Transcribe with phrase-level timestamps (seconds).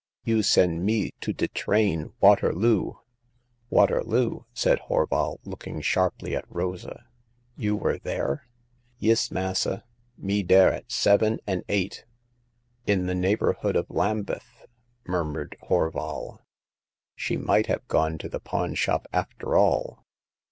[0.23, 2.93] You send me to de train Waterloo!"
[3.69, 7.05] Waterloo!" said Horval, looking sharply at Rosa.
[7.29, 8.47] *' You were there?"
[8.97, 9.83] Yis, massa;
[10.17, 12.05] me dere at seven and eight."
[12.87, 14.65] In the neighborhood of Lambeth,"
[15.05, 16.39] mur mured Horval.
[17.15, 20.03] She might have gone to the pawn shop after all."